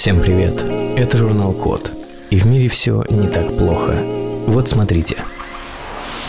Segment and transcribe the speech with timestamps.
[0.00, 0.62] Всем привет!
[0.96, 1.90] Это журнал Код.
[2.30, 3.94] И в мире все не так плохо.
[4.46, 5.16] Вот смотрите.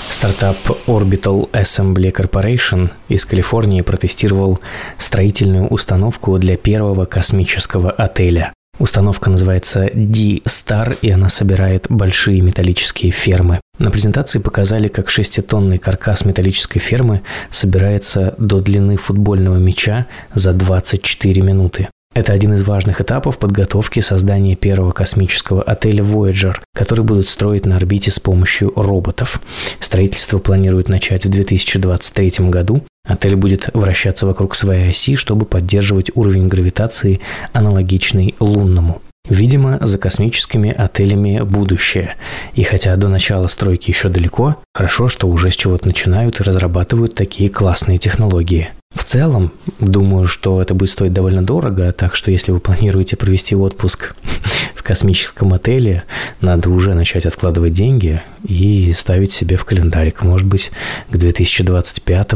[0.10, 4.60] Стартап Orbital Assembly Corporation из Калифорнии протестировал
[4.98, 8.54] строительную установку для первого космического отеля.
[8.82, 13.62] Установка называется D-Star, и она собирает большие металлические фермы.
[13.78, 21.44] На презентации показали, как шеститонный каркас металлической фермы собирается до длины футбольного мяча за 24
[21.44, 21.90] минуты.
[22.14, 27.78] Это один из важных этапов подготовки создания первого космического отеля Voyager, который будут строить на
[27.78, 29.42] орбите с помощью роботов.
[29.80, 32.84] Строительство планируют начать в 2023 году.
[33.08, 37.22] Отель будет вращаться вокруг своей оси, чтобы поддерживать уровень гравитации,
[37.54, 39.02] аналогичный лунному.
[39.30, 42.16] Видимо, за космическими отелями будущее.
[42.56, 47.16] И хотя до начала стройки еще далеко, хорошо, что уже с чего-то начинают и разрабатывают
[47.16, 48.72] такие классные технологии.
[49.12, 49.52] Целом,
[49.82, 54.16] думаю, что это будет стоить довольно дорого, так что если вы планируете провести отпуск
[54.74, 56.06] в космическом отеле,
[56.40, 60.24] надо уже начать откладывать деньги и ставить себе в календарик.
[60.24, 60.72] Может быть,
[61.10, 62.34] к 2025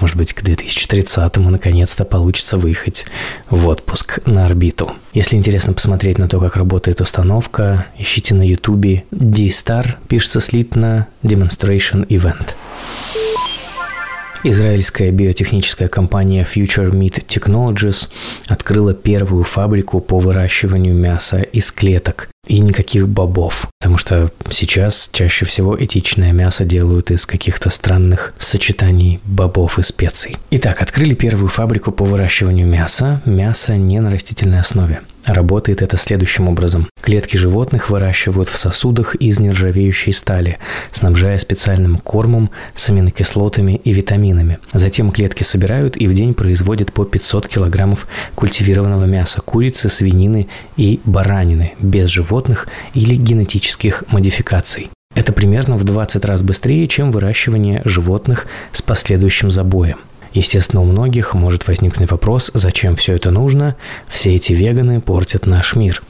[0.00, 3.04] может быть, к 2030-му наконец-то получится выехать
[3.50, 4.92] в отпуск на орбиту.
[5.12, 12.06] Если интересно посмотреть на то, как работает установка, ищите на YouTube D-Star, пишется слитно Demonstration
[12.06, 12.54] Event.
[14.42, 18.08] Израильская биотехническая компания Future Meat Technologies
[18.48, 25.44] открыла первую фабрику по выращиванию мяса из клеток и никаких бобов, потому что сейчас чаще
[25.44, 30.38] всего этичное мясо делают из каких-то странных сочетаний бобов и специй.
[30.50, 35.02] Итак, открыли первую фабрику по выращиванию мяса, мясо не на растительной основе.
[35.24, 36.88] Работает это следующим образом.
[37.02, 40.58] Клетки животных выращивают в сосудах из нержавеющей стали,
[40.92, 44.58] снабжая специальным кормом с аминокислотами и витаминами.
[44.72, 51.00] Затем клетки собирают и в день производят по 500 килограммов культивированного мяса курицы, свинины и
[51.04, 54.88] баранины без животных или генетических модификаций.
[55.14, 59.98] Это примерно в 20 раз быстрее, чем выращивание животных с последующим забоем.
[60.32, 63.76] Естественно, у многих может возникнуть вопрос, зачем все это нужно,
[64.08, 66.02] все эти веганы портят наш мир.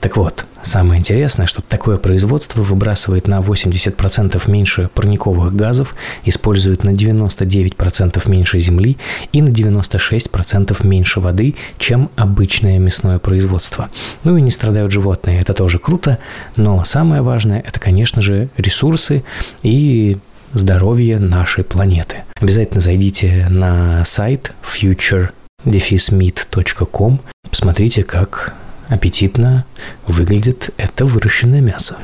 [0.00, 5.94] Так вот, самое интересное, что такое производство выбрасывает на 80% меньше парниковых газов,
[6.24, 8.96] использует на 99% меньше земли
[9.32, 13.88] и на 96% меньше воды, чем обычное мясное производство.
[14.24, 16.18] Ну и не страдают животные, это тоже круто,
[16.56, 19.22] но самое важное это, конечно же, ресурсы
[19.62, 20.18] и
[20.52, 22.24] здоровье нашей планеты.
[22.40, 28.54] Обязательно зайдите на сайт future-meat.com, посмотрите, как
[28.88, 29.64] аппетитно
[30.06, 31.96] выглядит это выращенное мясо.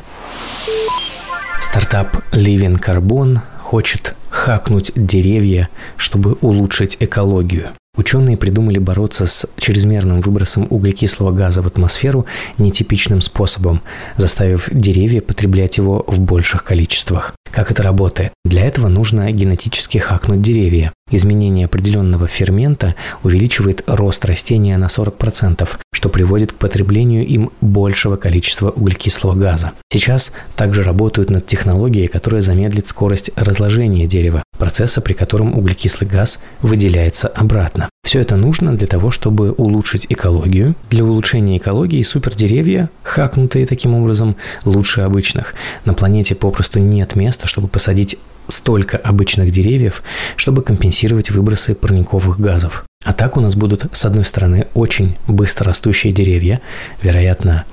[1.60, 7.70] Стартап Living Carbon хочет хакнуть деревья, чтобы улучшить экологию.
[7.96, 12.26] Ученые придумали бороться с чрезмерным выбросом углекислого газа в атмосферу
[12.58, 13.80] нетипичным способом,
[14.16, 17.34] заставив деревья потреблять его в больших количествах.
[17.50, 18.32] Как это работает?
[18.44, 20.92] Для этого нужно генетически хакнуть деревья.
[21.10, 28.70] Изменение определенного фермента увеличивает рост растения на 40%, что приводит к потреблению им большего количества
[28.70, 29.72] углекислого газа.
[29.90, 36.38] Сейчас также работают над технологией, которая замедлит скорость разложения дерева, процесса, при котором углекислый газ
[36.62, 37.88] выделяется обратно.
[38.04, 40.74] Все это нужно для того, чтобы улучшить экологию.
[40.90, 45.54] Для улучшения экологии супердеревья, хакнутые таким образом, лучше обычных.
[45.84, 48.16] На планете попросту нет места, чтобы посадить
[48.48, 50.02] столько обычных деревьев,
[50.36, 52.84] чтобы компенсировать выбросы парниковых газов.
[53.04, 56.60] А так у нас будут, с одной стороны, очень быстро растущие деревья,
[57.02, 57.64] вероятно,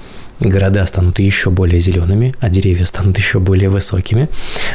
[0.50, 4.30] города станут еще более зелеными, а деревья станут еще более высокими.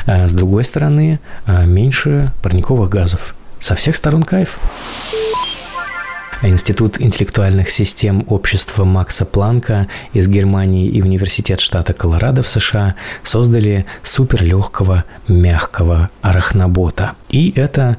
[0.06, 3.34] А с другой стороны, а, меньше парниковых газов.
[3.58, 4.58] Со всех сторон кайф.
[6.42, 13.86] Институт интеллектуальных систем общества Макса Планка из Германии и Университет штата Колорадо в США создали
[14.04, 17.12] суперлегкого мягкого арахнобота.
[17.28, 17.96] И это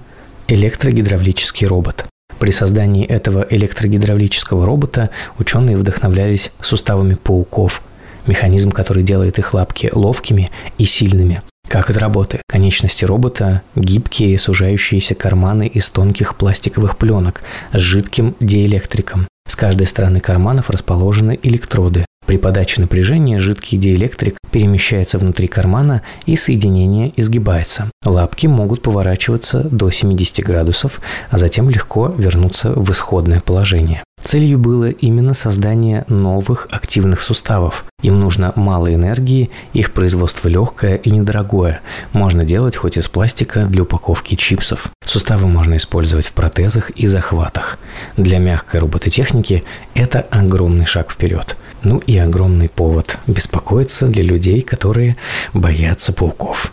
[0.48, 2.09] электрогидравлический робот.
[2.40, 7.84] При создании этого электрогидравлического робота ученые вдохновлялись суставами пауков,
[8.28, 11.42] механизм, который делает их лапки ловкими и сильными.
[11.68, 12.42] Как это работает?
[12.48, 17.42] Конечности робота– гибкие сужающиеся карманы из тонких пластиковых пленок
[17.74, 19.28] с жидким диэлектриком.
[19.48, 22.06] С каждой стороны карманов расположены электроды.
[22.30, 27.90] При подаче напряжения жидкий диэлектрик перемещается внутри кармана и соединение изгибается.
[28.06, 34.04] Лапки могут поворачиваться до 70 градусов, а затем легко вернуться в исходное положение.
[34.22, 37.86] Целью было именно создание новых активных суставов.
[38.04, 41.82] Им нужно мало энергии, их производство легкое и недорогое.
[42.14, 44.90] Можно делать хоть из пластика для упаковки чипсов.
[45.04, 47.80] Суставы можно использовать в протезах и захватах.
[48.18, 49.64] Для мягкой робототехники
[49.96, 51.58] это огромный шаг вперед.
[51.84, 55.16] Ну и огромный повод беспокоиться для людей, которые
[55.54, 56.72] боятся пауков.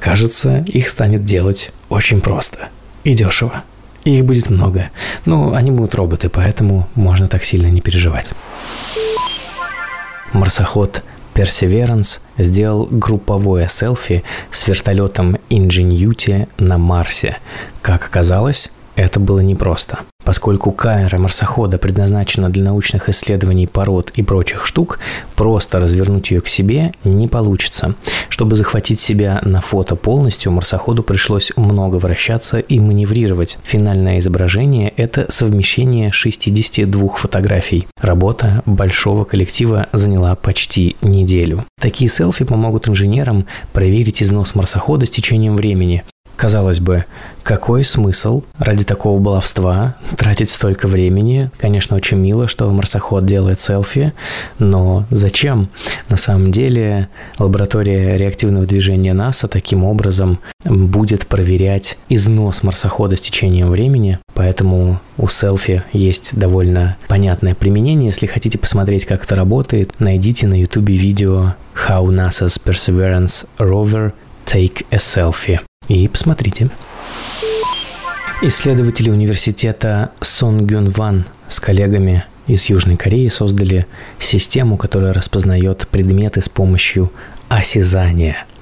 [0.00, 2.68] Кажется, их станет делать очень просто
[3.04, 3.62] и дешево.
[4.04, 4.90] Их будет много.
[5.24, 8.32] Но они будут роботы, поэтому можно так сильно не переживать.
[10.32, 11.02] Марсоход
[11.34, 17.38] Perseverance сделал групповое селфи с вертолетом Ingenuity на Марсе.
[17.82, 20.00] Как оказалось, это было непросто.
[20.24, 24.98] Поскольку камера марсохода предназначена для научных исследований пород и прочих штук,
[25.34, 27.94] просто развернуть ее к себе не получится.
[28.30, 33.58] Чтобы захватить себя на фото полностью, марсоходу пришлось много вращаться и маневрировать.
[33.64, 37.86] Финальное изображение– это совмещение 62 фотографий.
[38.00, 41.64] Работа большого коллектива заняла почти неделю.
[41.78, 46.02] Такие селфи помогут инженерам проверить износ марсохода с течением времени.
[46.36, 47.04] Казалось бы,
[47.42, 51.48] какой смысл ради такого баловства тратить столько времени?
[51.58, 54.12] Конечно, очень мило, что марсоход делает селфи,
[54.58, 55.68] но зачем?
[56.08, 57.08] На самом деле
[57.38, 65.28] лаборатория реактивного движения НАСА таким образом будет проверять износ марсохода с течением времени, поэтому у
[65.28, 68.06] селфи есть довольно понятное применение.
[68.06, 71.54] Если хотите посмотреть, как это работает, найдите на YouTube видео
[71.88, 74.12] How NASA's Perseverance Rover
[74.46, 76.70] Take a Selfie и посмотрите.
[78.42, 83.86] Исследователи университета Сон Гюн Ван с коллегами из Южной Кореи создали
[84.18, 87.12] систему, которая распознает предметы с помощью
[87.48, 88.44] осязания–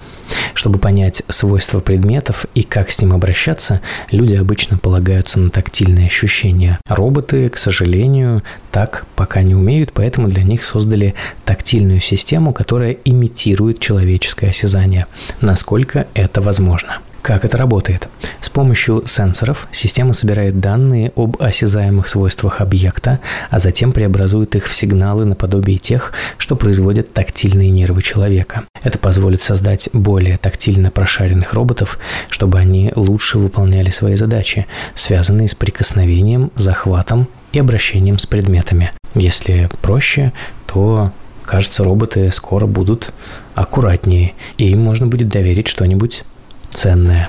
[0.55, 3.81] чтобы понять свойства предметов и как с ним обращаться,
[4.11, 6.79] люди обычно полагаются на тактильные ощущения.
[6.89, 11.15] Роботы, к сожалению, так пока не умеют, поэтому для них создали
[11.45, 15.07] тактильную систему, которая имитирует человеческое осязание,
[15.41, 16.99] насколько это возможно.
[17.23, 18.09] Как это работает?
[18.41, 24.75] С помощью сенсоров система собирает данные об осязаемых свойствах объекта, а затем преобразует их в
[24.75, 28.65] сигналы наподобие тех, что производят тактильные нервы человека.
[28.83, 31.97] Это позволит создать более тактильно прошаренных роботов,
[32.29, 34.67] чтобы они лучше выполняли свои задачи,
[34.97, 38.91] связанные с прикосновением, захватом и обращением с предметами.
[39.15, 40.33] Если проще,
[40.67, 41.13] то
[41.45, 43.13] кажется, роботы скоро будут
[43.55, 46.25] аккуратнее, и им можно будет доверить что-нибудь
[46.73, 47.29] ценное.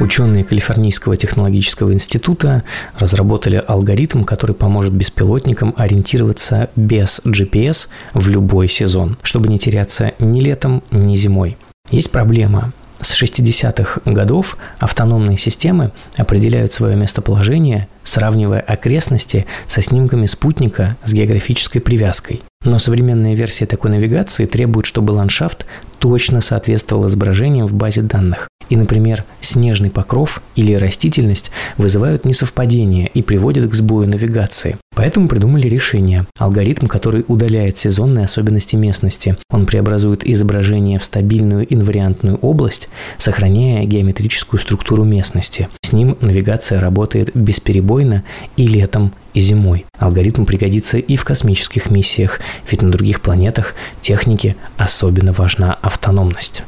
[0.00, 2.64] Ученые Калифорнийского технологического института
[2.98, 10.40] разработали алгоритм, который поможет беспилотникам ориентироваться без GPS в любой сезон, чтобы не теряться ни
[10.40, 11.56] летом, ни зимой.
[11.90, 12.72] Есть проблема.
[13.00, 21.80] С 60-х годов автономные системы определяют свое местоположение, сравнивая окрестности со снимками спутника с географической
[21.80, 22.42] привязкой.
[22.64, 25.66] Но современная версия такой навигации требует, чтобы ландшафт
[26.02, 28.48] точно соответствовал изображениям в базе данных.
[28.68, 34.78] И, например, снежный покров или растительность вызывают несовпадение и приводят к сбою навигации.
[34.96, 36.26] Поэтому придумали решение.
[36.38, 39.36] Алгоритм, который удаляет сезонные особенности местности.
[39.50, 45.68] Он преобразует изображение в стабильную инвариантную область, сохраняя геометрическую структуру местности.
[45.82, 48.24] С ним навигация работает бесперебойно
[48.56, 49.86] и летом, и зимой.
[49.98, 52.40] Алгоритм пригодится и в космических миссиях,
[52.70, 56.62] ведь на других планетах технике особенно важна автономность.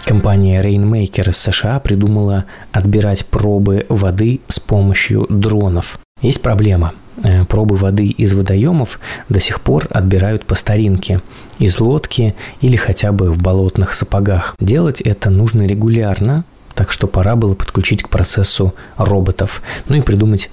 [0.04, 5.98] Компания Rainmaker из США придумала отбирать пробы воды с помощью дронов.
[6.20, 6.92] Есть проблема.
[7.22, 11.20] э, пробы воды из водоемов до сих пор отбирают по старинке,
[11.58, 14.56] из лодки или хотя бы в болотных сапогах.
[14.60, 16.44] Делать это нужно регулярно,
[16.74, 20.50] так что пора было подключить к процессу роботов, ну и придумать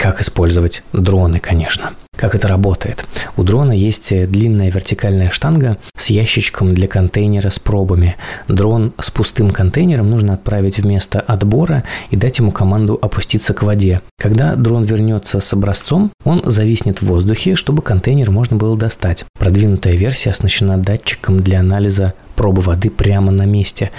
[0.00, 1.92] как использовать дроны, конечно.
[2.16, 3.04] Как это работает?
[3.36, 8.16] У дрона есть длинная вертикальная штанга с ящичком для контейнера с пробами.
[8.48, 13.62] Дрон с пустым контейнером нужно отправить в место отбора и дать ему команду опуститься к
[13.62, 14.00] воде.
[14.18, 19.26] Когда дрон вернется с образцом, он зависнет в воздухе, чтобы контейнер можно было достать.
[19.38, 23.90] Продвинутая версия оснащена датчиком для анализа пробы воды прямо на месте.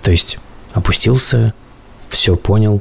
[0.00, 0.38] То есть
[0.72, 1.52] опустился,
[2.08, 2.80] все понял,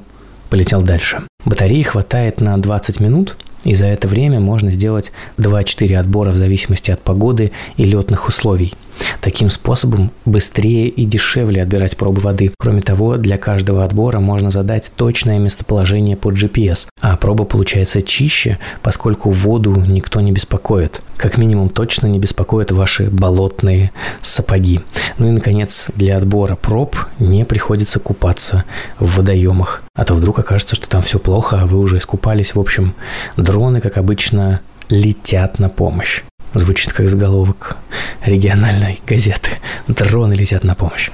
[0.52, 1.24] полетел дальше.
[1.46, 6.92] Батареи хватает на 20 минут, и за это время можно сделать 2-4 отбора в зависимости
[6.92, 8.76] от погоды и летных условий–
[9.22, 12.52] Таким способом быстрее и дешевле отбирать пробы воды.
[12.60, 18.58] Кроме того, для каждого отбора можно задать точное местоположение под GPS, а проба получается чище,
[18.82, 21.02] поскольку воду никто не беспокоит.
[21.18, 23.92] Как минимум точно не беспокоят ваши болотные
[24.22, 24.82] сапоги.
[25.18, 28.64] Ну и, наконец, для отбора проб не приходится купаться
[29.00, 29.84] в водоемах.
[29.96, 32.56] А то вдруг окажется, что там все плохо, а вы уже искупались.
[32.56, 32.94] В общем,
[33.38, 36.24] дроны, как обычно, летят на помощь.
[36.54, 37.78] Звучит как заголовок
[38.26, 39.52] региональной газеты.
[39.88, 41.10] Дроны летят на помощь.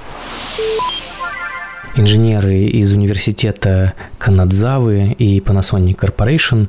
[1.94, 6.68] Инженеры из университета Канадзавы и Panasonic Corporation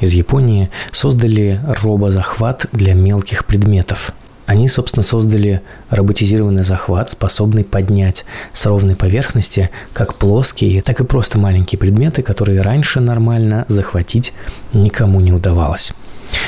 [0.00, 4.12] из Японии создали робозахват для мелких предметов.
[4.46, 11.38] Они, собственно, создали роботизированный захват, способный поднять с ровной поверхности как плоские, так и просто
[11.38, 14.32] маленькие предметы, которые раньше нормально захватить
[14.72, 15.92] никому не удавалось.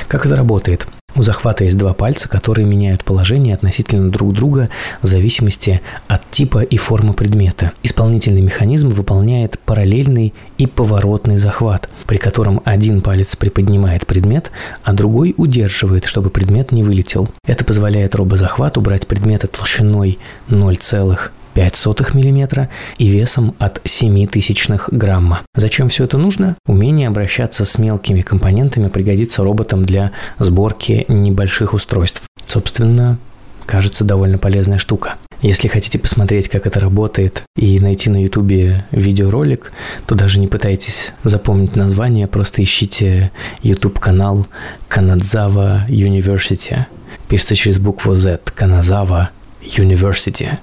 [0.08, 0.86] Как это работает?
[1.16, 4.70] У захвата есть два пальца, которые меняют положение относительно друг друга
[5.02, 7.72] в зависимости от типа и формы предмета.
[7.82, 14.50] Исполнительный механизм выполняет параллельный и поворотный захват, при котором один палец приподнимает предмет,
[14.84, 17.28] а другой удерживает, чтобы предмет не вылетел.
[17.44, 25.42] Это позволяет робозахвату брать предметы толщиной 0,5 0,05 мм и весом от 7 тысячных грамма.
[25.54, 26.56] Зачем все это нужно?
[26.66, 32.22] Умение обращаться с мелкими компонентами пригодится роботам для сборки небольших устройств.
[32.46, 33.18] Собственно,
[33.66, 35.14] кажется довольно полезная штука.
[35.42, 39.72] Если хотите посмотреть, как это работает, и найти на ютубе видеоролик,
[40.06, 43.30] то даже не пытайтесь запомнить название, просто ищите
[43.62, 44.46] YouTube канал
[44.88, 46.84] Канадзава University.
[47.28, 48.40] Пишется через букву Z.
[48.54, 49.30] Канадзава
[49.62, 50.58] University.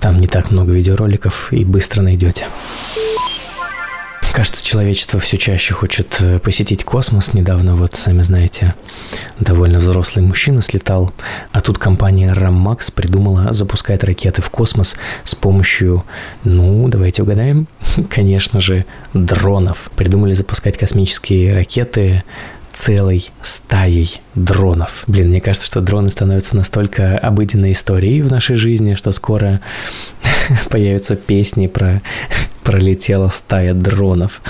[0.00, 2.46] Там не так много видеороликов и быстро найдете.
[4.38, 7.34] Кажется, человечество все чаще хочет э, посетить космос.
[7.34, 8.76] Недавно, вот, сами знаете,
[9.40, 11.12] довольно взрослый мужчина слетал,
[11.50, 16.04] а тут компания Rammax придумала запускать ракеты в космос с помощью,
[16.44, 17.66] ну, давайте угадаем,
[18.10, 19.90] конечно же, дронов.
[19.96, 22.22] Придумали запускать космические ракеты
[22.78, 25.02] целой стаей дронов.
[25.08, 29.60] Блин, мне кажется, что дроны становятся настолько обыденной историей в нашей жизни, что скоро
[30.70, 32.00] появятся песни про
[32.62, 34.40] пролетела стая дронов.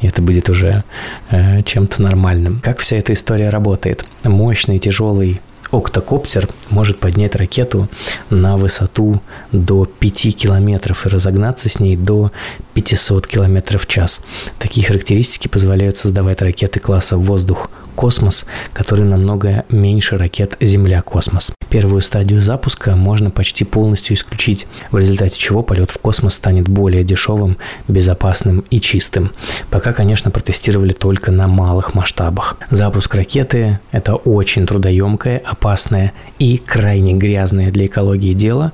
[0.00, 0.82] И это будет уже
[1.30, 2.60] э, чем-то нормальным.
[2.60, 4.04] Как вся эта история работает?
[4.24, 7.88] Мощный тяжелый октокоптер может поднять ракету
[8.28, 9.20] на высоту
[9.52, 12.32] до 5 километров и разогнаться с ней до
[12.74, 14.20] 500 километров в час.
[14.58, 21.52] Такие характеристики позволяют создавать ракеты класса воздух космос, который намного меньше ракет Земля-космос.
[21.68, 27.04] Первую стадию запуска можно почти полностью исключить, в результате чего полет в космос станет более
[27.04, 29.32] дешевым, безопасным и чистым.
[29.68, 32.56] Пока, конечно, протестировали только на малых масштабах.
[32.70, 38.72] Запуск ракеты– это очень трудоемкое, опасное и крайне грязное для экологии дело.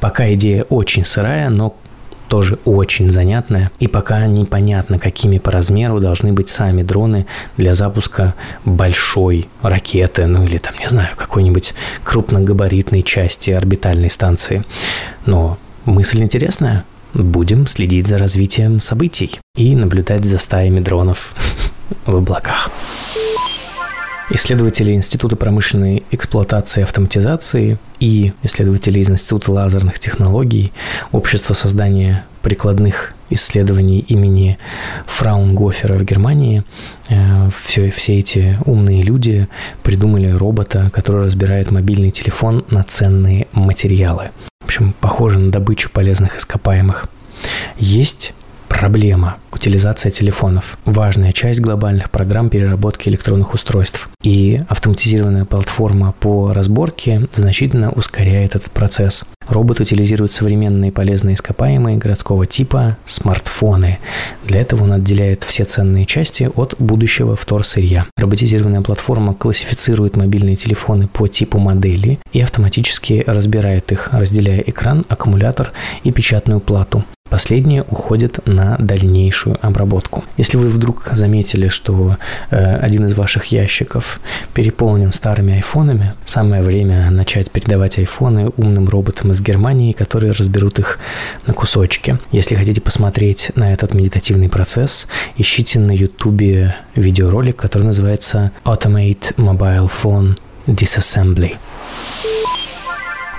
[0.00, 1.76] Пока идея очень сырая, но
[2.28, 3.70] тоже очень занятная.
[3.78, 7.26] И пока непонятно, какими по размеру должны быть сами дроны
[7.56, 14.64] для запуска большой ракеты, ну или там, не знаю, какой-нибудь крупногабаритной части орбитальной станции.
[15.26, 16.84] Но мысль интересная.
[17.12, 21.32] Будем следить за развитием событий и наблюдать за стаями дронов
[22.06, 22.70] в облаках.
[24.30, 30.72] Исследователи Института промышленной эксплуатации и автоматизации и исследователи из Института лазерных технологий,
[31.12, 34.58] Общество создания прикладных исследований имени
[35.06, 36.62] Фраунгофера в Германии,
[37.10, 39.46] э, все, все эти умные люди
[39.82, 44.30] придумали робота, который разбирает мобильный телефон на ценные материалы.
[44.60, 47.06] В общем, похоже на добычу полезных ископаемых.
[47.78, 48.32] Есть
[48.84, 49.38] Проблема.
[49.50, 50.76] Утилизация телефонов.
[50.84, 54.10] Важная часть глобальных программ переработки электронных устройств.
[54.22, 59.24] И автоматизированная платформа по разборке значительно ускоряет этот процесс.
[59.48, 64.00] Робот утилизирует современные полезные ископаемые городского типа смартфоны.
[64.44, 68.04] Для этого он отделяет все ценные части от будущего вторсырья.
[68.18, 75.72] Роботизированная платформа классифицирует мобильные телефоны по типу модели и автоматически разбирает их, разделяя экран, аккумулятор
[76.02, 77.02] и печатную плату.
[77.34, 80.22] Последние уходят на дальнейшую обработку.
[80.36, 82.16] Если вы вдруг заметили, что
[82.50, 84.20] э, один из ваших ящиков
[84.54, 91.00] переполнен старыми айфонами, самое время начать передавать айфоны умным роботам из Германии, которые разберут их
[91.46, 92.18] на кусочки.
[92.30, 99.90] Если хотите посмотреть на этот медитативный процесс, ищите на YouTube видеоролик, который называется Automate Mobile
[99.90, 100.38] Phone
[100.68, 101.56] Disassembly.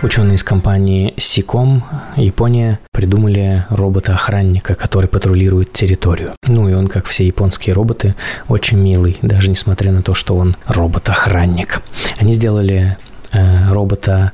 [0.05, 1.83] Ученые из компании Сиком,
[2.15, 6.33] Япония, придумали робота-охранника, который патрулирует территорию.
[6.45, 8.13] Ну и он, как все японские роботы,
[8.47, 11.81] очень милый, даже несмотря на то, что он робот-охранник.
[12.19, 12.97] Они сделали
[13.33, 14.31] э, робота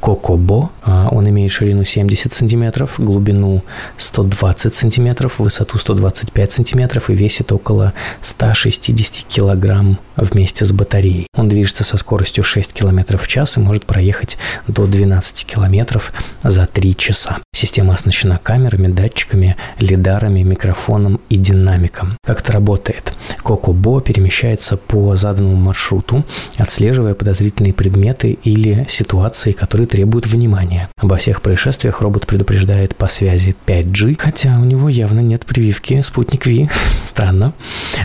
[0.00, 0.70] Кокобо.
[0.82, 3.62] А, он имеет ширину 70 сантиметров, глубину
[3.98, 7.92] 120 сантиметров, высоту 125 сантиметров и весит около
[8.22, 11.26] 160 килограмм вместе с батареей.
[11.36, 16.66] Он движется со скоростью 6 километров в час и может проехать до 12 километров за
[16.66, 17.38] 3 часа.
[17.54, 22.16] Система оснащена камерами, датчиками, лидарами, микрофоном и динамиком.
[22.24, 23.12] Как это работает?
[23.42, 26.24] Кокобо перемещается по заданному маршруту,
[26.56, 30.88] отслеживая подозрительные предметы или ситуации, которые требуют внимания.
[30.96, 36.46] Обо всех происшествиях робот предупреждает по связи 5G, хотя у него явно нет прививки спутник
[36.46, 36.70] Ви.
[37.08, 37.52] Странно.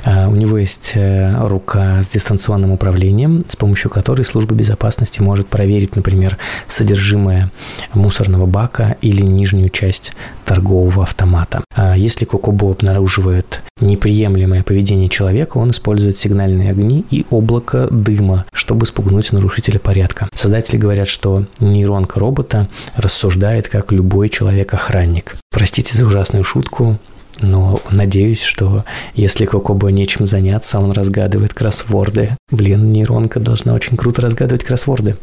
[0.03, 5.47] А, у него есть э, рука с дистанционным управлением, с помощью которой служба безопасности может
[5.47, 6.37] проверить, например,
[6.67, 7.51] содержимое
[7.93, 10.13] мусорного бака или нижнюю часть
[10.45, 11.63] торгового автомата.
[11.75, 18.85] А если Кокобо обнаруживает неприемлемое поведение человека, он использует сигнальные огни и облако дыма, чтобы
[18.85, 20.29] спугнуть нарушителя порядка.
[20.33, 25.35] Создатели говорят, что нейронка робота рассуждает как любой человек-охранник.
[25.51, 26.97] Простите за ужасную шутку,
[27.41, 32.35] но надеюсь, что если Кокобо нечем заняться, он разгадывает кроссворды.
[32.49, 35.17] Блин, нейронка должна очень круто разгадывать кроссворды.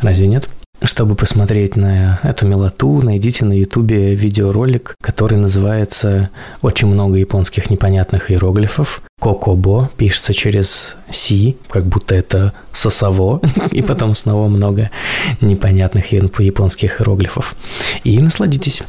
[0.00, 0.48] Разве нет?
[0.82, 6.28] Чтобы посмотреть на эту милоту, найдите на ютубе видеоролик, который называется
[6.60, 9.00] «Очень много японских непонятных иероглифов».
[9.18, 13.40] Кокобо пишется через «си», как будто это «сосово»,
[13.70, 14.90] и потом снова много
[15.40, 17.56] непонятных японских иероглифов.
[18.04, 18.82] И насладитесь.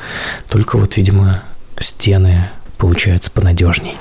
[0.48, 1.44] Только вот, видимо,
[1.80, 3.98] стены получаются понадежней.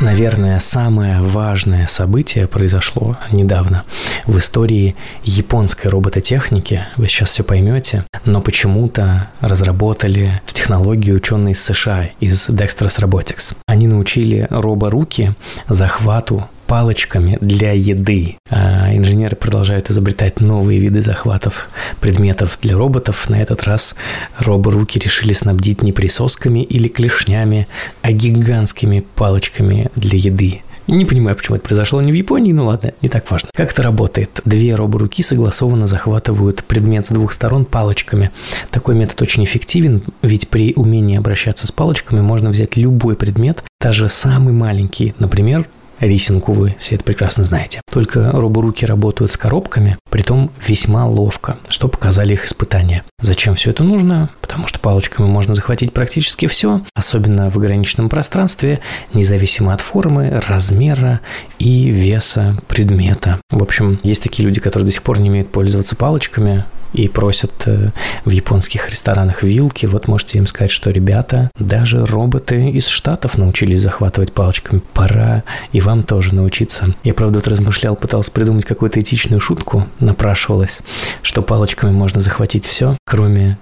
[0.00, 3.84] Наверное, самое важное событие произошло недавно
[4.24, 6.86] в истории японской робототехники.
[6.96, 8.04] Вы сейчас все поймете.
[8.24, 13.54] Но почему-то разработали технологию ученые из США, из Dexterous Robotics.
[13.66, 15.34] Они научили роборуки
[15.68, 18.36] захвату палочками для еды.
[18.48, 21.68] А инженеры продолжают изобретать новые виды захватов
[22.00, 23.28] предметов для роботов.
[23.28, 23.96] На этот раз
[24.38, 27.66] роборуки решили снабдить не присосками или клешнями,
[28.02, 30.62] а гигантскими палочками для еды.
[30.86, 33.48] Не понимаю, почему это произошло не в Японии, но ладно, не так важно.
[33.52, 34.40] Как это работает?
[34.44, 38.30] Две роборуки согласованно захватывают предмет с двух сторон палочками.
[38.70, 44.08] Такой метод очень эффективен, ведь при умении обращаться с палочками можно взять любой предмет, даже
[44.08, 45.66] самый маленький, например,
[46.00, 47.80] рисинку вы все это прекрасно знаете.
[47.90, 53.04] Только роборуки работают с коробками, Притом весьма ловко, что показали их испытания.
[53.20, 54.30] Зачем все это нужно?
[54.40, 58.80] Потому что палочками можно захватить практически все, особенно в ограниченном пространстве,
[59.14, 61.20] независимо от формы, размера
[61.58, 63.40] и веса предмета.
[63.50, 67.52] В общем, есть такие люди, которые до сих пор не умеют пользоваться палочками, и просят
[67.66, 67.90] э,
[68.24, 69.86] в японских ресторанах вилки.
[69.86, 74.82] Вот можете им сказать, что ребята, даже роботы из Штатов научились захватывать палочками.
[74.92, 76.94] Пора и вам тоже научиться.
[77.04, 80.80] Я, правда, вот размышлял, пытался придумать какую-то этичную шутку, напрашивалась,
[81.22, 83.58] что палочками можно захватить все, кроме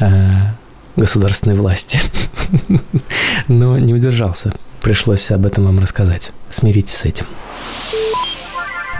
[0.00, 0.52] э,
[0.96, 2.00] государственной власти.
[3.48, 4.52] Но не удержался.
[4.80, 6.32] Пришлось об этом вам рассказать.
[6.50, 7.26] Смиритесь с этим.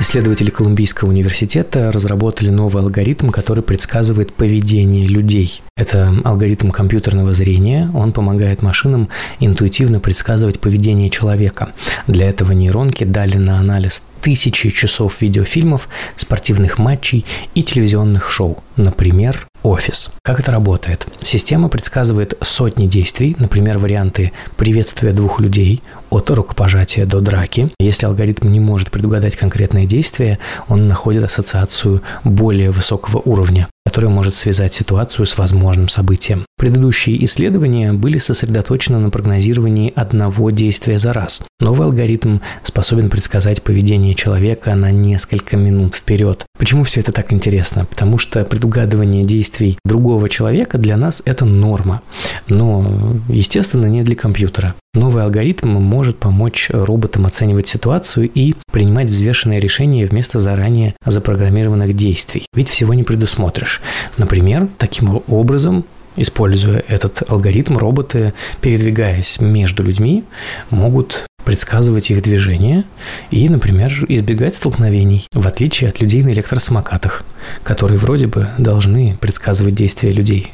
[0.00, 5.62] Исследователи Колумбийского университета разработали новый алгоритм, который предсказывает поведение людей.
[5.76, 7.90] Это алгоритм компьютерного зрения.
[7.94, 9.08] Он помогает машинам
[9.38, 11.70] интуитивно предсказывать поведение человека.
[12.08, 18.56] Для этого нейронки дали на анализ тысячи часов видеофильмов, спортивных матчей и телевизионных шоу.
[18.76, 20.10] Например, офис.
[20.22, 21.06] Как это работает?
[21.20, 27.70] Система предсказывает сотни действий, например, варианты приветствия двух людей, от рукопожатия до драки.
[27.78, 34.34] Если алгоритм не может предугадать конкретное действие, он находит ассоциацию более высокого уровня которая может
[34.34, 36.44] связать ситуацию с возможным событием.
[36.56, 41.42] Предыдущие исследования были сосредоточены на прогнозировании одного действия за раз.
[41.60, 46.44] Новый алгоритм способен предсказать поведение человека на несколько минут вперед.
[46.58, 47.84] Почему все это так интересно?
[47.84, 52.02] Потому что предугадывание действий другого человека для нас это норма,
[52.48, 52.84] но,
[53.28, 54.74] естественно, не для компьютера.
[54.94, 62.46] Новый алгоритм может помочь роботам оценивать ситуацию и принимать взвешенные решения вместо заранее запрограммированных действий.
[62.54, 63.80] Ведь всего не предусмотришь.
[64.16, 65.84] Например, таким образом
[66.16, 70.22] Используя этот алгоритм, роботы, передвигаясь между людьми,
[70.70, 72.84] могут предсказывать их движения
[73.30, 77.24] и, например, избегать столкновений, в отличие от людей на электросамокатах,
[77.64, 80.52] которые вроде бы должны предсказывать действия людей.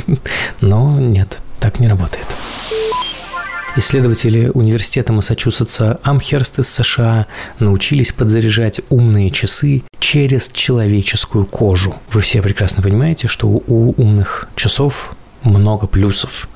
[0.60, 2.26] Но нет, так не работает.
[3.78, 7.28] Исследователи университета Массачусетса Амхерст из США
[7.60, 11.94] научились подзаряжать умные часы через человеческую кожу.
[12.10, 15.14] Вы все прекрасно понимаете, что у умных часов
[15.44, 16.48] много плюсов.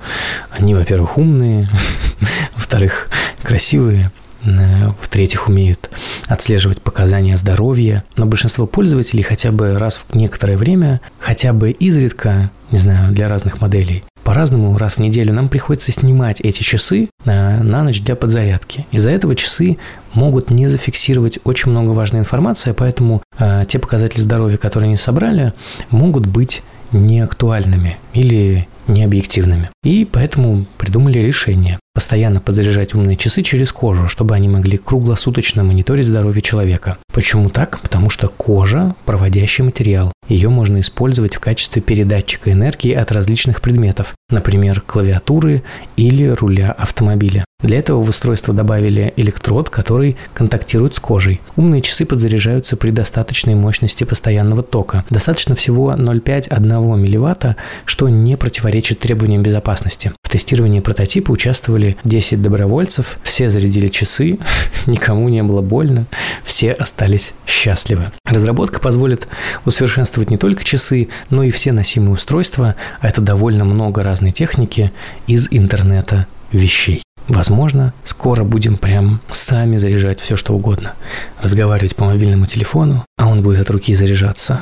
[0.51, 1.71] Они, во-первых, умные,
[2.57, 3.09] во-вторых,
[3.45, 4.11] красивые,
[4.45, 5.91] э, в-третьих, умеют
[6.27, 8.03] отслеживать показания здоровья.
[8.17, 13.29] Но большинство пользователей хотя бы раз в некоторое время, хотя бы изредка, не знаю, для
[13.29, 18.17] разных моделей, по-разному раз в неделю нам приходится снимать эти часы на, на ночь для
[18.17, 18.87] подзарядки.
[18.91, 19.77] Из-за этого часы
[20.15, 25.53] могут не зафиксировать очень много важной информации, поэтому э, те показатели здоровья, которые они собрали,
[25.91, 29.69] могут быть неактуальными или необъективными.
[29.85, 36.07] И поэтому придумали решение постоянно подзаряжать умные часы через кожу, чтобы они могли круглосуточно мониторить
[36.07, 36.97] здоровье человека.
[37.13, 37.81] Почему так?
[37.81, 40.13] Потому что кожа– проводящий материал.
[40.29, 45.63] Ее можно использовать в качестве передатчика энергии от различных предметов, например, клавиатуры
[45.97, 47.45] или руля автомобиля.
[47.63, 51.41] Для этого в устройство добавили электрод, который контактирует с кожей.
[51.57, 55.05] Умные часы подзаряжаются при достаточной мощности постоянного тока.
[55.11, 60.13] Достаточно всего 0,5-1 мВт, что не противоречит требованиям безопасности.
[60.23, 64.39] В тестировании прототипа участвовали 10 добровольцев, все зарядили часы,
[64.87, 66.07] никому не было больно,
[66.45, 68.13] все остались счастливы.
[68.25, 69.29] Разработка позволит
[69.65, 74.93] усовершенствовать не только часы, но и все носимые устройства, а это довольно много разной техники
[75.27, 77.03] из интернета вещей.
[77.29, 80.95] Возможно, скоро будем прям сами заряжать все, что угодно.
[81.41, 84.61] Разговаривать по мобильному телефону, а он будет от руки заряжаться.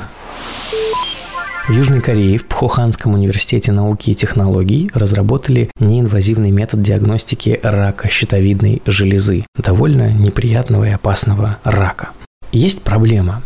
[1.71, 8.81] В Южной Корее в Пхоханском университете науки и технологий разработали неинвазивный метод диагностики рака щитовидной
[8.85, 12.09] железы, довольно неприятного и опасного рака.
[12.51, 13.41] Есть проблема.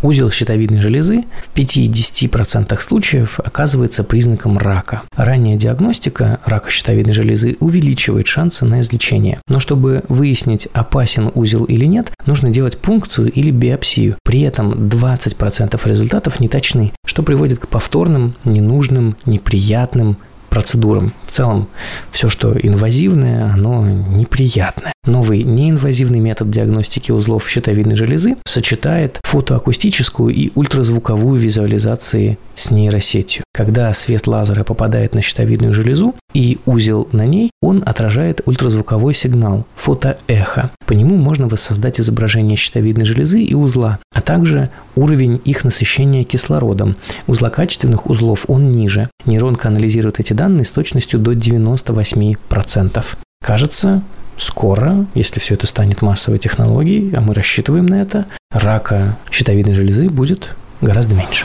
[0.00, 5.02] Узел щитовидной железы в 5-10% случаев оказывается признаком рака.
[5.16, 9.40] Ранняя диагностика рака щитовидной железы увеличивает шансы на излечение.
[9.48, 14.16] Но чтобы выяснить, опасен узел или нет, нужно делать пункцию или биопсию.
[14.22, 20.16] При этом 20% результатов не точны, что приводит к повторным, ненужным, неприятным
[20.48, 21.12] процедурам.
[21.26, 21.68] В целом,
[22.10, 24.92] все, что инвазивное, оно неприятное.
[25.06, 33.44] Новый неинвазивный метод диагностики узлов щитовидной железы сочетает фотоакустическую и ультразвуковую визуализации с нейросетью.
[33.54, 39.66] Когда свет лазера попадает на щитовидную железу и узел на ней, он отражает ультразвуковой сигнал–
[39.76, 40.70] фотоэхо.
[40.86, 46.96] По нему можно воссоздать изображение щитовидной железы и узла, а также уровень их насыщения кислородом.
[47.26, 49.08] У злокачественных узлов он ниже.
[49.24, 53.04] Нейронка анализирует эти данные с точностью до 98%.
[53.42, 54.02] Кажется,
[54.36, 60.08] скоро, если все это станет массовой технологией, а мы рассчитываем на это, рака щитовидной железы
[60.08, 61.44] будет гораздо меньше.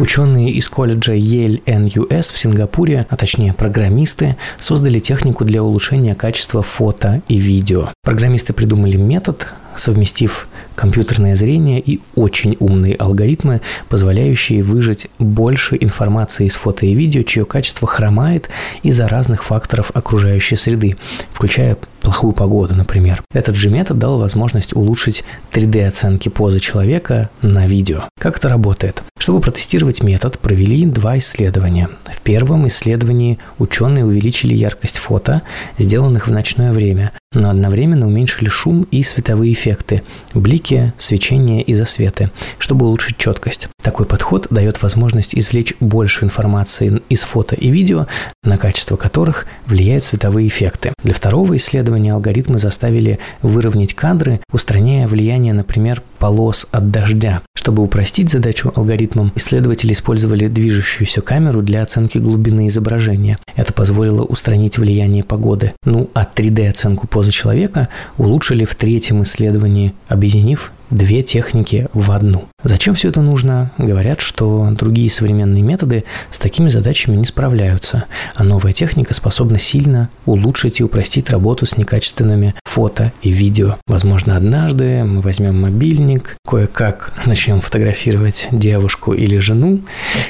[0.00, 6.62] Ученые из колледжа Yale NUS в Сингапуре, а точнее программисты, создали технику для улучшения качества
[6.62, 7.90] фото и видео.
[8.02, 10.48] Программисты придумали метод, совместив
[10.80, 17.44] компьютерное зрение и очень умные алгоритмы, позволяющие выжать больше информации из фото и видео, чье
[17.44, 18.48] качество хромает
[18.82, 20.96] из-за разных факторов окружающей среды,
[21.34, 23.22] включая плохую погоду, например.
[23.32, 28.04] Этот же метод дал возможность улучшить 3D-оценки позы человека на видео.
[28.18, 29.02] Как это работает?
[29.18, 31.90] Чтобы протестировать метод, провели два исследования.
[32.10, 35.42] В первом исследовании ученые увеличили яркость фото,
[35.78, 40.02] сделанных в ночное время, но одновременно уменьшили шум и световые эффекты,
[40.34, 43.68] блики, свечение и засветы, чтобы улучшить четкость.
[43.82, 48.06] Такой подход дает возможность извлечь больше информации из фото и видео,
[48.42, 50.92] на качество которых влияют световые эффекты.
[51.04, 57.42] Для второго исследования алгоритмы заставили выровнять кадры, устраняя влияние, например, полос от дождя.
[57.54, 63.38] Чтобы упростить задачу алгоритмам, исследователи использовали движущуюся камеру для оценки глубины изображения.
[63.56, 65.72] Это позволило устранить влияние погоды.
[65.84, 72.46] Ну а 3D-оценку позы человека улучшили в третьем исследовании, объединив две техники в одну.
[72.62, 73.70] Зачем все это нужно?
[73.78, 80.10] Говорят, что другие современные методы с такими задачами не справляются, а новая техника способна сильно
[80.26, 83.76] улучшить и упростить работу с некачественными фото и видео.
[83.86, 89.80] Возможно, однажды мы возьмем мобильник, кое-как начнем фотографировать девушку или жену,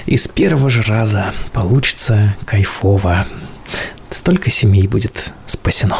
[0.06, 3.26] и с первого же раза получится кайфово.
[4.10, 5.98] Столько семей будет спасено.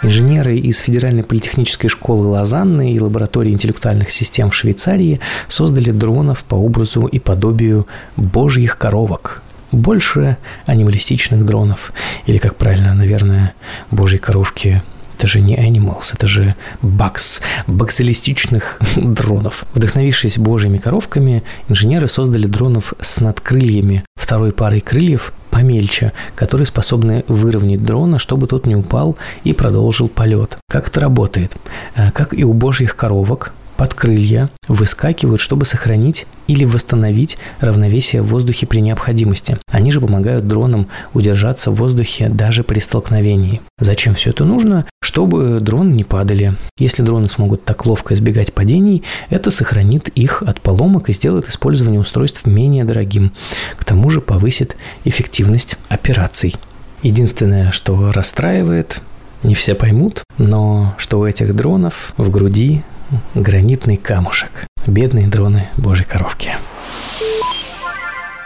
[0.00, 6.54] Инженеры из Федеральной политехнической школы Лозанны и лаборатории интеллектуальных систем в Швейцарии создали дронов по
[6.54, 9.42] образу и подобию божьих коровок.
[9.72, 11.92] Больше анималистичных дронов.
[12.26, 13.54] Или, как правильно, наверное,
[13.90, 14.82] божьи коровки
[15.18, 19.64] это же не Animals, это же бакс, баксилистичных дронов.
[19.74, 27.82] Вдохновившись божьими коровками, инженеры создали дронов с надкрыльями, второй парой крыльев помельче, которые способны выровнять
[27.82, 30.56] дрона, чтобы тот не упал и продолжил полет.
[30.70, 31.56] Как это работает?
[31.96, 38.26] Э, как и у божьих коровок, под крылья выскакивают, чтобы сохранить или восстановить равновесие в
[38.26, 39.56] воздухе при необходимости.
[39.70, 43.62] Они же помогают дронам удержаться в воздухе даже при столкновении.
[43.78, 44.84] Зачем все это нужно?
[45.00, 46.54] Чтобы дроны не падали.
[46.76, 52.00] Если дроны смогут так ловко избегать падений, это сохранит их от поломок и сделает использование
[52.00, 53.32] устройств менее дорогим.
[53.76, 56.56] К тому же повысит эффективность операций.
[57.04, 59.00] Единственное, что расстраивает,
[59.44, 62.82] не все поймут, но что у этих дронов в груди
[63.34, 64.66] гранитный камушек.
[64.86, 66.52] Бедные дроны божьей коровки.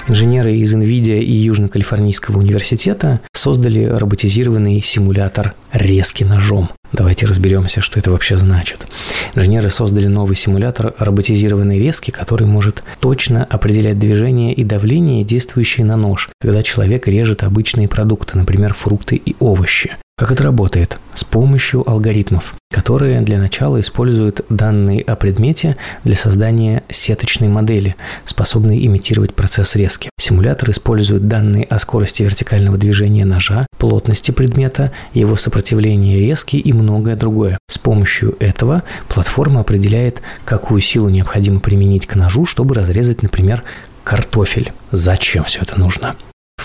[0.08, 6.70] Инженеры из NVIDIA и Южно-Калифорнийского университета создали роботизированный симулятор резки ножом.
[6.92, 8.86] Давайте разберемся, что это вообще значит.
[9.34, 15.96] Инженеры создали новый симулятор роботизированной резки, который может точно определять движение и давление, действующие на
[15.96, 19.96] нож, когда человек режет обычные продукты, например, фрукты и овощи.
[20.22, 20.98] Как это работает?
[21.14, 28.86] С помощью алгоритмов, которые для начала используют данные о предмете для создания сеточной модели, способной
[28.86, 30.10] имитировать процесс резки.
[30.20, 37.16] Симулятор использует данные о скорости вертикального движения ножа, плотности предмета, его сопротивлении резки и многое
[37.16, 37.58] другое.
[37.68, 43.64] С помощью этого платформа определяет, какую силу необходимо применить к ножу, чтобы разрезать, например,
[44.04, 44.72] картофель.
[44.92, 46.14] Зачем все это нужно?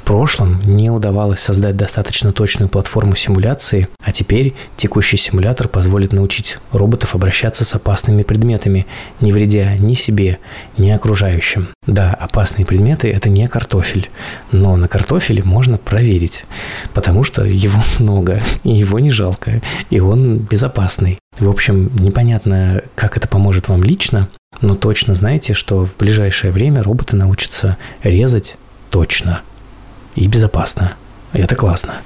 [0.08, 7.14] Прошлом не удавалось создать достаточно точную платформу симуляции, а теперь текущий симулятор позволит научить роботов
[7.14, 8.88] обращаться с опасными предметами,
[9.20, 10.40] не вредя ни себе,
[10.78, 11.68] ни окружающим.
[11.86, 14.10] Да, опасные предметы– это не картофель,
[14.54, 16.46] но на картофеле можно проверить,
[16.94, 21.20] потому что его много, и его не жалко, и он безопасный.
[21.38, 24.30] В общем, непонятно, как это поможет вам лично,
[24.62, 28.56] но точно знаете, что в ближайшее время роботы научатся резать
[28.90, 29.42] точно–
[30.18, 30.96] и безопасно.
[31.34, 32.02] И это классно.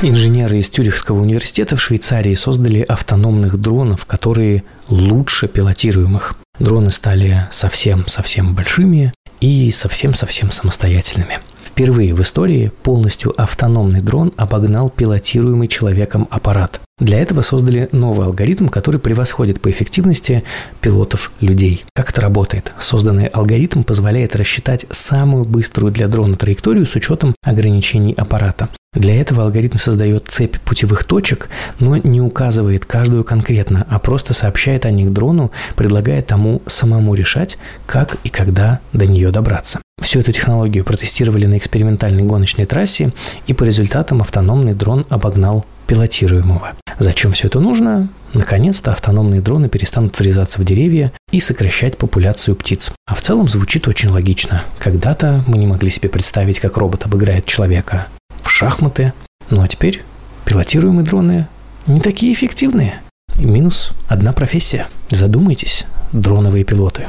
[0.00, 6.34] Инженеры из Тюрихского университета в Швейцарии создали автономных дронов, которые лучше пилотируемых.
[6.58, 11.40] Дроны стали совсем-совсем большими и совсем-совсем самостоятельными.
[11.74, 16.80] Впервые в истории полностью автономный дрон обогнал пилотируемый человеком аппарат.
[17.00, 20.44] Для этого создали новый алгоритм, который превосходит по эффективности
[20.80, 21.84] пилотов людей.
[21.92, 22.72] Как это работает?
[22.78, 28.68] Созданный алгоритм позволяет рассчитать самую быструю для дрона траекторию с учетом ограничений аппарата.
[28.94, 31.48] Для этого алгоритм создает цепь путевых точек,
[31.80, 37.58] но не указывает каждую конкретно, а просто сообщает о них дрону, предлагая тому самому решать,
[37.86, 39.80] как и когда до нее добраться.
[40.00, 43.12] Всю эту технологию протестировали на экспериментальной гоночной трассе,
[43.46, 46.72] и по результатам автономный дрон обогнал пилотируемого.
[46.98, 48.08] Зачем все это нужно?
[48.32, 52.92] Наконец-то автономные дроны перестанут врезаться в деревья и сокращать популяцию птиц.
[53.06, 54.64] А в целом звучит очень логично.
[54.78, 58.06] Когда-то мы не могли себе представить, как робот обыграет человека
[58.54, 59.12] шахматы.
[59.50, 60.04] Ну а теперь
[60.44, 61.48] пилотируемые дроны
[61.88, 63.00] не такие эффективные.
[63.36, 64.86] И минус одна профессия.
[65.10, 67.08] Задумайтесь, дроновые пилоты.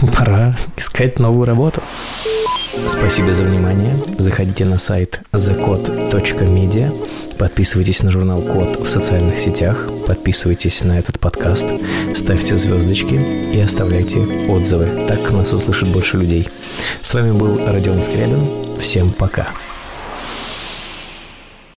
[0.18, 1.80] Пора искать новую работу.
[2.88, 3.96] Спасибо за внимание.
[4.18, 11.66] Заходите на сайт thecode.media, подписывайтесь на журнал Код в социальных сетях, подписывайтесь на этот подкаст,
[12.16, 15.06] ставьте звездочки и оставляйте отзывы.
[15.06, 16.48] Так нас услышит больше людей.
[17.00, 18.76] С вами был Родион Скрябин.
[18.76, 19.50] Всем пока.